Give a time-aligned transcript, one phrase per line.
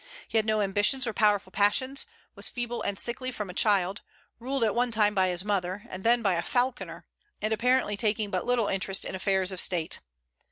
[0.27, 4.01] He had no ambitions or powerful passions; was feeble and sickly from a child,
[4.39, 7.05] ruled at one time by his mother, and then by a falconer;
[7.39, 9.99] and apparently taking but little interest in affairs of state.